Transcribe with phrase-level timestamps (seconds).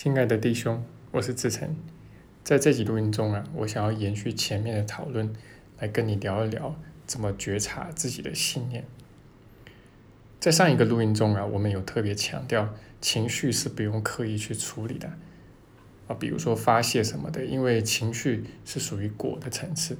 [0.00, 1.74] 亲爱的弟兄，我是志成。
[2.44, 5.34] 在这集录音中啊，我想要延续前面的讨论，
[5.80, 8.84] 来跟你聊一聊怎么觉察自己的信念。
[10.38, 15.10] 在上一个录音中啊，我们有特别强调，情绪是不用刻意去处理的
[16.06, 19.98] 啊，比如说发泄什么的，因为情绪是属于果的层次。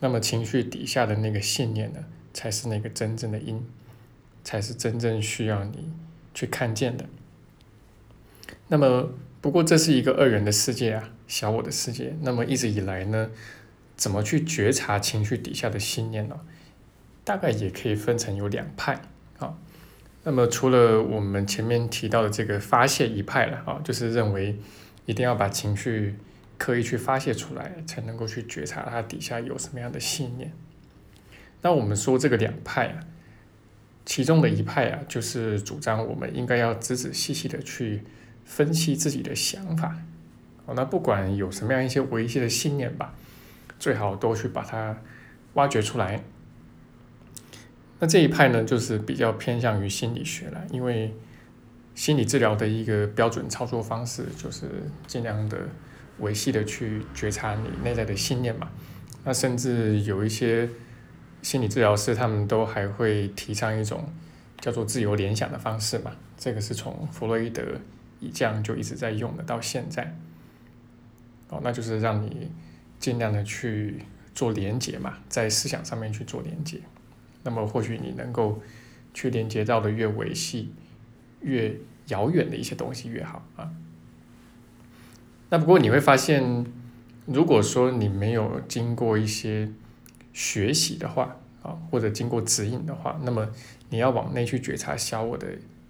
[0.00, 2.02] 那么情绪底下的那个信念呢，
[2.32, 3.62] 才是那个真正的因，
[4.42, 5.92] 才是真正需要你
[6.32, 7.04] 去看见的。
[8.68, 9.10] 那么，
[9.42, 12.16] 不过这是一个二元的世界啊，小我的世界。
[12.22, 13.28] 那么一直以来呢，
[13.96, 16.40] 怎么去觉察情绪底下的信念呢？
[17.22, 19.02] 大概也可以分成有两派
[19.38, 19.54] 啊。
[20.24, 24.56] 那么除了我们前面提到的这个发泄一派了啊，就是认为
[25.04, 26.14] 一定要把情绪
[26.56, 30.52] 刻意去发泄出来，才能够去觉察它底下有什么样的信念。
[31.60, 33.00] 那我们说这个两派啊，
[34.06, 38.02] 其中的一派啊，就是主张我们应该要仔仔细细的去。
[38.44, 39.96] 分析自己的想法，
[40.66, 43.14] 哦，那不管有什么样一些危险的信念吧，
[43.78, 44.96] 最好都去把它
[45.54, 46.22] 挖掘出来。
[47.98, 51.14] 那这一派呢，就是比较偏向于心理学了，因为
[51.94, 54.66] 心理治疗的一个标准操作方式就是
[55.06, 55.58] 尽量的
[56.18, 58.68] 维系的去觉察你内在的信念嘛。
[59.24, 60.68] 那甚至有一些
[61.42, 64.04] 心理治疗师，他们都还会提倡一种
[64.60, 67.62] 叫做自由联想的方式嘛，这个是从弗洛伊德。
[68.30, 70.14] 这样就一直在用的到现在，
[71.48, 72.50] 哦，那就是让你
[72.98, 74.02] 尽量的去
[74.34, 76.80] 做连接嘛，在思想上面去做连接，
[77.42, 78.62] 那么或许你能够
[79.12, 80.72] 去连接到的越维系、
[81.40, 81.76] 越
[82.08, 83.70] 遥远的一些东西越好啊。
[85.50, 86.64] 那不过你会发现，
[87.26, 89.70] 如果说你没有经过一些
[90.32, 93.50] 学习的话啊，或者经过指引的话，那么
[93.90, 95.48] 你要往内去觉察小我的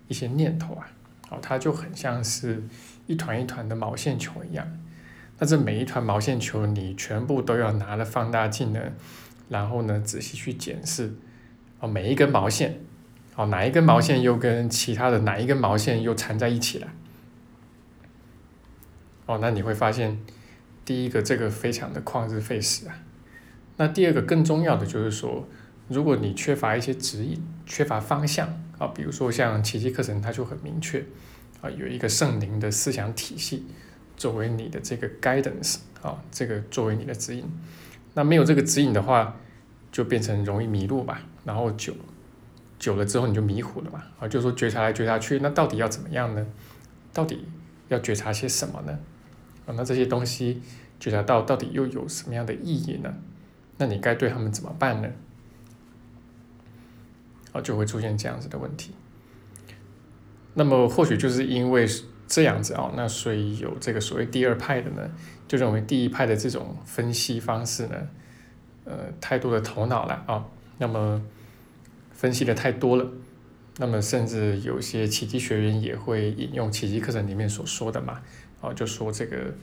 [0.08, 0.90] 一些念头啊。
[1.32, 2.62] 哦，它就很像是
[3.06, 4.66] 一团一团的毛线球一样，
[5.38, 8.80] 那这每一团毛线球，你全部都要拿了放大镜呢，
[9.48, 11.14] 然后呢仔细去检视，
[11.80, 12.80] 哦，每一根毛线，
[13.34, 16.88] 哦，哪一根毛线又跟其他的哪一根毛线又缠在一起了？
[19.24, 20.20] 哦，那你会发现，
[20.84, 22.98] 第一个这个非常的旷日费时啊，
[23.78, 25.48] 那第二个更重要的就是说，
[25.88, 28.60] 如果你缺乏一些指引，缺乏方向。
[28.82, 31.04] 啊，比如说像奇迹课程，它就很明确，
[31.60, 33.64] 啊，有一个圣灵的思想体系
[34.16, 37.44] 作为你的这个 guidance，啊，这个作为你的指引。
[38.14, 39.36] 那没有这个指引的话，
[39.92, 41.22] 就变成容易迷路吧。
[41.44, 41.94] 然后久
[42.76, 44.02] 久了之后，你就迷糊了嘛。
[44.18, 46.44] 啊，就说觉察来觉察去，那到底要怎么样呢？
[47.12, 47.46] 到底
[47.86, 48.98] 要觉察些什么呢？
[49.66, 50.60] 啊，那这些东西
[50.98, 53.14] 觉察到到底又有什么样的意义呢？
[53.78, 55.08] 那你该对他们怎么办呢？
[57.52, 58.92] 啊，就会出现这样子的问题。
[60.54, 61.86] 那么或许就是因为
[62.26, 65.10] 这样子啊，那所以有这个所谓第二派的呢，
[65.48, 68.08] 就认为第一派的这种分析方式呢，
[68.84, 70.44] 呃，太多的头脑了啊。
[70.78, 71.22] 那么
[72.10, 73.06] 分析的太多了，
[73.78, 78.20] 那么甚至有些奇迹学员也会引用奇迹课程里面所说的嘛，
[78.60, 79.54] 啊，就说这个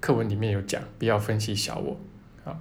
[0.00, 2.00] 课文里面有讲，不要分析小我
[2.44, 2.58] 啊。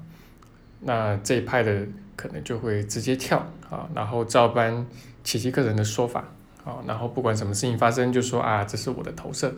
[0.81, 1.87] 那这一派的。
[2.19, 3.37] 可能就会直接跳
[3.69, 4.85] 啊，然后照搬
[5.23, 6.25] 奇迹个人的说法
[6.65, 9.55] 啊，然后不管什么事情发生，就说啊，这是我的投射，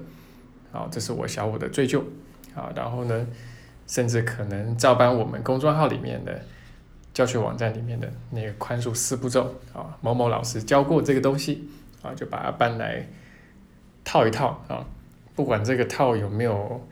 [0.72, 2.06] 啊，这是我小我的追究
[2.54, 3.26] 啊，然后呢，
[3.88, 6.40] 甚至可能照搬我们公众号里面的
[7.16, 11.68] 教学网站里面的那个宽恕四步骤啊，某某老师教过这个东西
[12.04, 13.08] 啊，就把它搬来
[14.04, 14.86] 套一套啊，
[15.34, 16.88] 不管这个套有没有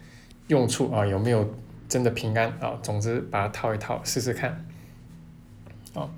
[0.47, 1.47] 用处啊，有没有
[1.88, 4.66] 真的平安啊，总之把它套一套试试看。
[5.94, 6.09] 啊，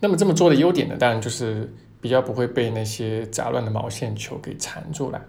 [0.00, 5.22] 那么这么做的优点呢，当然就是比较不会被那些杂乱的毛线球给缠住了。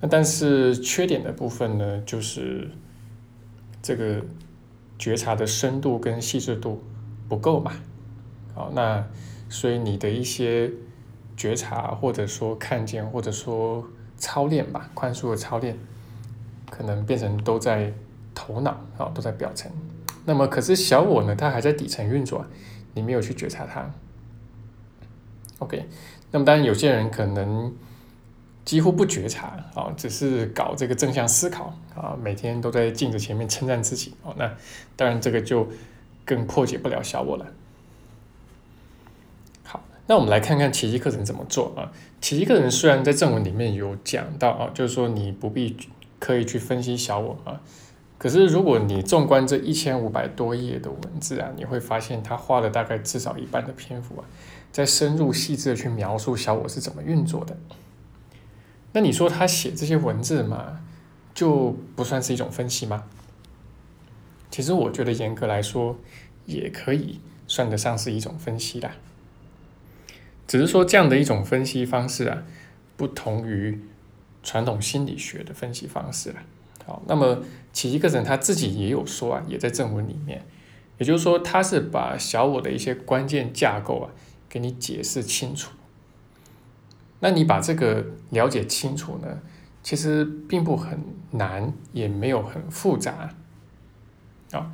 [0.00, 2.70] 那但是缺点的部分呢，就是
[3.80, 4.20] 这个
[4.98, 6.82] 觉察的深度跟细致度
[7.28, 7.72] 不够嘛。
[8.54, 9.04] 好，那
[9.48, 10.70] 所以你的一些
[11.36, 13.86] 觉察或者说看见或者说
[14.18, 15.78] 操练吧，宽恕的操练，
[16.70, 17.92] 可能变成都在
[18.34, 19.72] 头脑啊，都在表层。
[20.24, 22.44] 那么可是小我呢，它还在底层运作。
[22.94, 23.90] 你没有去觉察它
[25.58, 25.88] ，OK，
[26.30, 27.74] 那么当然有些人可能
[28.64, 34.52] 几乎不觉察啊，只是搞这个正向思考啊，每天都在镜子前面称赞自己哦，那
[34.94, 35.68] 当然这个就
[36.24, 37.46] 更破解不了小我了。
[39.64, 41.90] 好，那我们来看看奇迹课程怎么做啊？
[42.20, 45.76] 奇迹课程虽然在正文里面有讲到啊，就是说你不必
[46.18, 47.60] 刻意去分析小我啊。
[48.22, 54.24] 可是，如果你纵观这一千五百多页的文字啊，你会发现他花了大概至少一半的篇幅啊，
[54.70, 57.56] 在深入细致的去描述小我是怎么运作的。
[58.92, 60.84] 那你说他写这些文字嘛，
[61.34, 63.02] 就不算是一种分析吗？
[64.52, 65.96] 其实我觉得严格来说，
[66.46, 68.92] 也可以算得上是一种分析啦。
[70.46, 72.44] 只是说这样的一种分析方式啊，
[72.96, 73.80] 不同于
[74.44, 76.36] 传统心理学的分析方式了。
[76.84, 77.42] 好，那么
[77.72, 80.44] 奇迹课程他自己也有说啊，也在正文里面，
[80.98, 84.10] 也就是说他是把小我的一些关键架构啊，
[84.48, 85.70] 给你解释清楚。
[87.20, 89.40] 那你把这个了解清楚呢，
[89.82, 90.98] 其实并不很
[91.30, 93.30] 难，也没有很复杂。
[94.50, 94.72] 啊，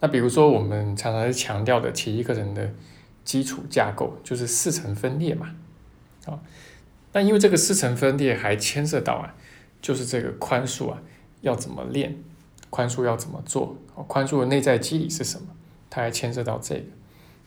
[0.00, 2.72] 那比如说我们常常强调的奇迹课程的
[3.22, 5.54] 基础架构，就是四层分裂嘛。
[6.24, 6.40] 啊，
[7.12, 9.34] 那因为这个四层分裂还牵涉到啊，
[9.82, 11.02] 就是这个宽恕啊
[11.40, 12.16] 要怎么练，
[12.68, 13.76] 宽恕要怎么做，
[14.06, 15.48] 宽恕的内在机理是什么，
[15.88, 16.84] 它还牵涉到这个。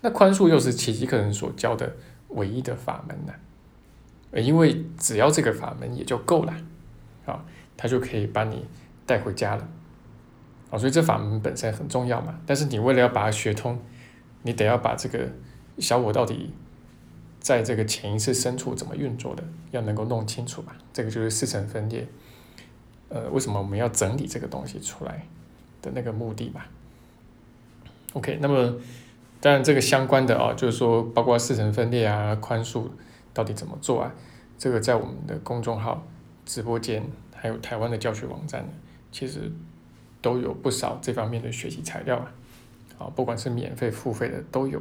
[0.02, 1.96] 那宽恕又是奇迹课程所教的
[2.30, 3.34] 唯一的法门呢？
[4.42, 6.54] 因为只要这个法门也就够了，
[7.26, 7.46] 啊，
[7.78, 8.66] 他就可以把你
[9.06, 9.70] 带回家了，
[10.72, 12.40] 啊，所以这法门本身很重要嘛。
[12.46, 13.80] 但是你为了要把它学通，
[14.42, 15.30] 你得要把这个
[15.78, 16.52] 小我到底
[17.40, 20.74] 在这个潜意识深处怎么运作的，要能够弄清楚嘛。
[20.92, 22.08] 这个就是四层分裂，
[23.14, 25.26] 呃，为什么我们要整理这个东西出来
[25.82, 26.68] 的那个目的吧。
[28.14, 28.76] OK，那么
[29.40, 32.88] 当然这个相关的啊，就是说包括四层分裂啊，宽恕。
[33.36, 34.14] 到底怎么做啊？
[34.60, 36.06] 这个在我们的公众号、
[36.46, 38.64] 直播间，还有台湾的教学网站，
[39.12, 39.52] 其实
[40.22, 42.32] 都有不少这方面的学习材料啊。
[43.00, 44.80] 啊，不管是免费、付费的都有。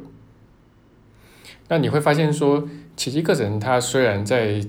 [1.67, 4.63] 那你会发现说，奇迹课程它虽然在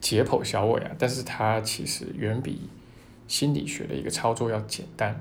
[0.00, 2.68] 解剖小我呀，但是它其实远比
[3.28, 5.20] 心理学的一个操作要简单。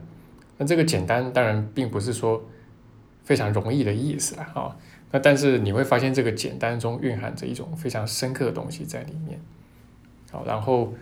[0.58, 2.44] 那这个简单当然并不是说
[3.24, 4.76] 非常容易的意思了啊。
[5.12, 9.40] 那但是你会发现，这个简单中蕴含着一种非常深刻的东西在里面。
[10.30, 10.94] 好，然后，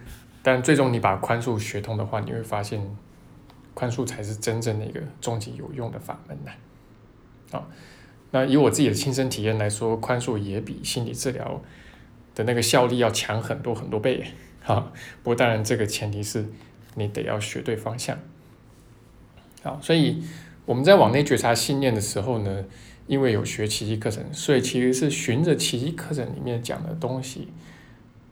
[0.44, 2.80] 但最终你把宽恕学通的话，你会发现，
[3.74, 6.52] 宽恕才是真正的一个终极有用的法门呐。
[7.52, 7.68] 好，
[8.30, 11.60] 那以我自己的亲身体验来说，宽恕也比心理治疗
[12.36, 14.24] 的那个效力要强很多很多倍。
[14.62, 14.92] 哈，
[15.24, 16.46] 不过当然这个前提是
[16.96, 18.18] 你得要学对方向。
[19.64, 20.24] 好，所以
[20.66, 22.66] 我们在往内觉察信念的时候呢。
[23.08, 27.50] 因为有学奇迹课程，所以其实是循着奇迹课程里面讲的东西，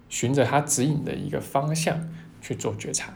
[0.09, 2.09] 循着它指引的一个方向
[2.41, 3.13] 去做觉察。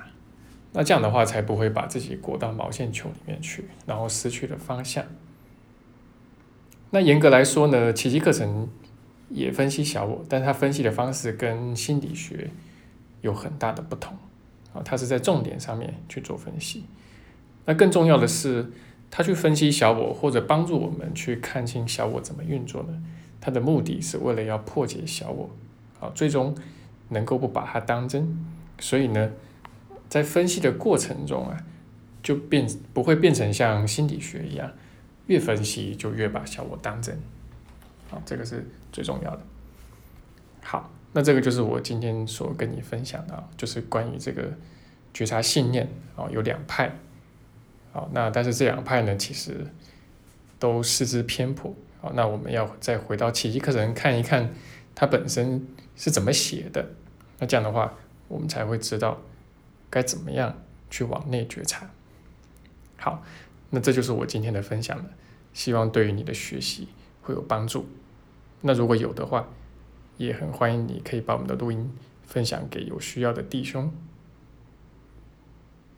[0.74, 5.04] 那这样的话，才不会把自己裹到毛线球里面去，然后失去了方向。
[6.92, 8.70] 那严格来说呢，奇迹课程
[9.30, 12.52] 也分析小我，但它分析的方式跟心理学
[13.22, 14.16] 有很大的不同
[14.78, 16.86] 啊，它是在重点上面去做分析。
[17.66, 18.72] 那更重要的是。
[19.10, 23.04] 他去分析小我，或者帮助我们去看清小我怎么运作呢？
[23.40, 25.50] 他的目的是为了要破解小我，
[26.02, 26.54] 啊，最终
[27.08, 28.38] 能够不把它当真。
[28.80, 29.32] 所以呢，
[30.10, 31.58] 在分析的过程中啊，
[32.22, 34.70] 就变不会变成像心理学一样，
[35.28, 37.18] 越分析就越把小我当真。
[38.10, 39.42] 好，这个是最重要的。
[40.62, 44.54] 好，那这个就是我今天所跟你分享的，就是关于这个
[45.12, 46.96] 觉察信念啊，有两派。
[47.92, 49.66] 好，那但是这两派呢，其实
[50.60, 51.74] 都失之偏颇。
[52.00, 54.54] 好，那我们要再回到奇迹课程看一看，
[54.94, 55.66] 它本身
[55.96, 56.88] 是怎么写的。
[57.40, 57.96] 那这样的话，
[58.28, 59.20] 我们才会知道
[59.90, 60.56] 该怎么样
[60.92, 61.90] 去往内觉察。
[62.98, 63.24] 好，
[63.72, 65.06] 那这就是我今天的分享了，
[65.52, 66.90] 希望对于你的学习
[67.24, 67.88] 会有帮助。
[68.62, 69.48] 那如果有的话，
[70.18, 71.92] 也很欢迎你可以把我们的录音
[72.26, 73.92] 分享给有需要的弟兄。